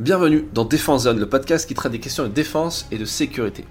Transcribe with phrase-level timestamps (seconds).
[0.00, 3.64] Bienvenue dans Défense Zone, le podcast qui traite des questions de défense et de sécurité.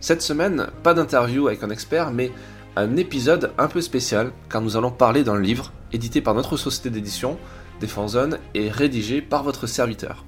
[0.00, 2.32] Cette semaine, pas d'interview avec un expert, mais
[2.74, 6.90] un épisode un peu spécial, car nous allons parler d'un livre édité par notre société
[6.90, 7.38] d'édition,
[7.78, 10.24] Défense Zone, et rédigé par votre serviteur.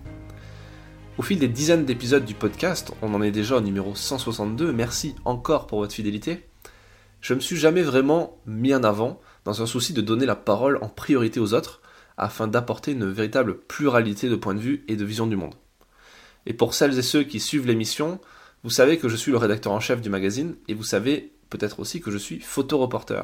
[1.19, 5.17] Au fil des dizaines d'épisodes du podcast, on en est déjà au numéro 162, merci
[5.24, 6.47] encore pour votre fidélité,
[7.21, 10.79] je me suis jamais vraiment mis en avant dans un souci de donner la parole
[10.83, 11.81] en priorité aux autres,
[12.17, 15.54] afin d'apporter une véritable pluralité de points de vue et de vision du monde.
[16.46, 18.20] Et pour celles et ceux qui suivent l'émission,
[18.65, 21.80] vous savez que je suis le rédacteur en chef du magazine et vous savez peut-être
[21.80, 23.23] aussi que je suis photoreporter.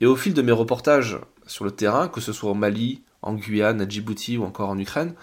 [0.00, 3.34] Et au fil de mes reportages sur le terrain, que ce soit au Mali, en
[3.34, 5.14] Guyane, à Djibouti ou encore en Ukraine,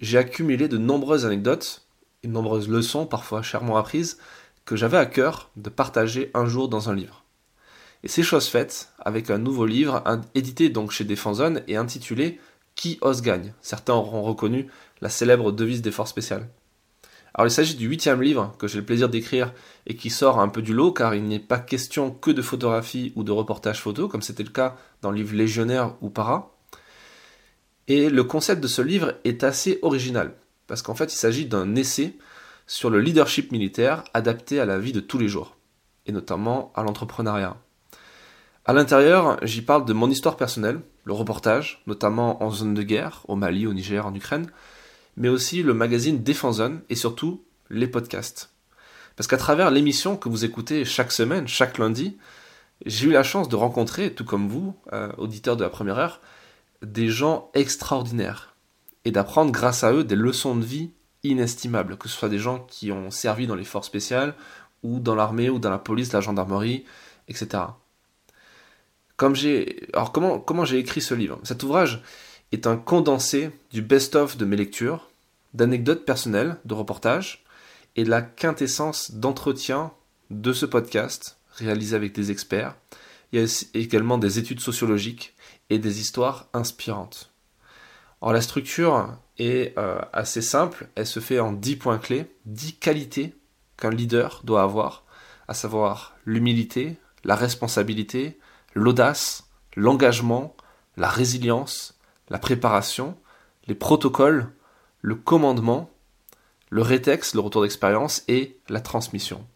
[0.00, 1.86] j'ai accumulé de nombreuses anecdotes
[2.22, 4.18] et de nombreuses leçons, parfois chèrement apprises,
[4.64, 7.23] que j'avais à cœur de partager un jour dans un livre.
[8.04, 10.04] Et c'est chose faite avec un nouveau livre
[10.34, 12.38] édité donc chez Defenson et intitulé
[12.74, 13.54] Qui ose gagne?
[13.62, 14.66] Certains auront reconnu
[15.00, 16.46] la célèbre devise des forces spéciales.
[17.32, 19.54] Alors il s'agit du huitième livre que j'ai le plaisir d'écrire
[19.86, 23.14] et qui sort un peu du lot car il n'est pas question que de photographie
[23.16, 26.54] ou de reportage photo comme c'était le cas dans le livre Légionnaire ou Para.
[27.88, 30.34] Et le concept de ce livre est assez original
[30.66, 32.18] parce qu'en fait il s'agit d'un essai
[32.66, 35.56] sur le leadership militaire adapté à la vie de tous les jours
[36.04, 37.56] et notamment à l'entrepreneuriat.
[38.66, 43.20] À l'intérieur, j'y parle de mon histoire personnelle, le reportage, notamment en zone de guerre,
[43.28, 44.50] au Mali, au Niger, en Ukraine,
[45.18, 48.54] mais aussi le magazine Défense Zone et surtout les podcasts.
[49.16, 52.16] Parce qu'à travers l'émission que vous écoutez chaque semaine, chaque lundi,
[52.86, 56.22] j'ai eu la chance de rencontrer, tout comme vous, euh, auditeurs de la première heure,
[56.82, 58.54] des gens extraordinaires
[59.04, 60.90] et d'apprendre grâce à eux des leçons de vie
[61.22, 64.34] inestimables, que ce soit des gens qui ont servi dans les forces spéciales
[64.82, 66.86] ou dans l'armée ou dans la police, la gendarmerie,
[67.28, 67.64] etc.
[69.16, 71.38] Comment j'ai écrit ce livre?
[71.44, 72.02] Cet ouvrage
[72.52, 75.10] est un condensé du best-of de mes lectures,
[75.54, 77.44] d'anecdotes personnelles, de reportages,
[77.96, 79.92] et de la quintessence d'entretien
[80.30, 82.74] de ce podcast réalisé avec des experts.
[83.32, 85.34] Il y a également des études sociologiques
[85.70, 87.30] et des histoires inspirantes.
[88.20, 92.74] Alors la structure est euh, assez simple, elle se fait en 10 points clés, 10
[92.74, 93.34] qualités
[93.76, 95.04] qu'un leader doit avoir,
[95.46, 98.38] à savoir l'humilité, la responsabilité,
[98.74, 100.56] l'audace, l'engagement,
[100.96, 101.98] la résilience,
[102.28, 103.16] la préparation,
[103.66, 104.52] les protocoles,
[105.00, 105.90] le commandement,
[106.70, 109.46] le rétex, le retour d'expérience et la transmission.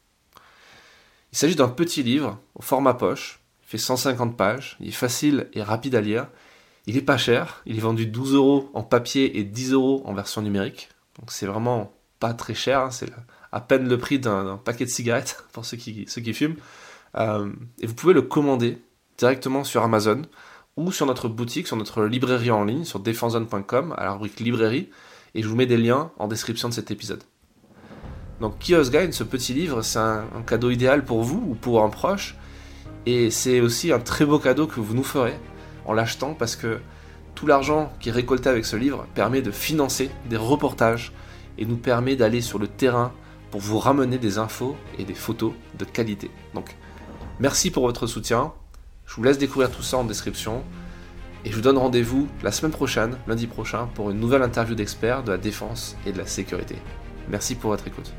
[1.33, 5.49] Il s'agit d'un petit livre au format poche, il fait 150 pages, il est facile
[5.53, 6.29] et rapide à lire,
[6.87, 10.15] il est pas cher, il est vendu 12 euros en papier et 10 euros en
[10.15, 13.11] version numérique, donc c'est vraiment pas très cher, hein, c'est
[13.53, 16.57] à peine le prix d'un paquet de cigarettes pour ceux qui, ceux qui fument.
[17.17, 18.79] Euh, et vous pouvez le commander
[19.19, 20.23] directement sur Amazon
[20.77, 24.89] ou sur notre boutique, sur notre librairie en ligne, sur defenzone.com, à la rubrique librairie,
[25.35, 27.23] et je vous mets des liens en description de cet épisode.
[28.41, 31.91] Donc Kiosk Guide, ce petit livre, c'est un, cadeau idéal pour vous ou pour un
[31.91, 32.37] proche,
[33.07, 35.35] et c'est aussi un très beau cadeau que vous nous ferez
[35.85, 36.79] en l'achetant parce que
[37.35, 41.13] tout l'argent qui est récolté avec ce livre permet de financer des reportages
[41.57, 43.13] et nous permet d'aller sur le terrain
[43.51, 46.31] pour vous ramener des infos et des photos de qualité.
[46.55, 46.77] Donc
[47.41, 48.53] merci pour votre soutien,
[49.09, 50.63] je vous laisse découvrir tout ça en description.
[51.45, 55.23] Et je vous donne rendez-vous la semaine prochaine, lundi prochain, pour une nouvelle interview d'experts
[55.23, 56.77] de la défense et de la sécurité.
[57.29, 58.13] Merci pour votre écoute.